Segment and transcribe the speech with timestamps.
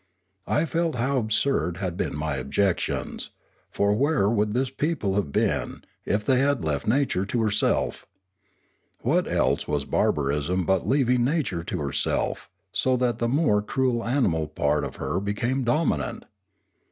[0.47, 3.29] I felt how absurd had been my objections;
[3.69, 8.07] for where would this people have been, if they had left nature to herself?
[9.01, 14.47] What else was barbarism but leaving nature to herself, so that the more cruel animal
[14.47, 16.25] part of her became dominant